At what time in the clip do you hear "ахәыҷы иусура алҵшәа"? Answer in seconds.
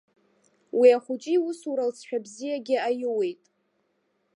0.97-2.23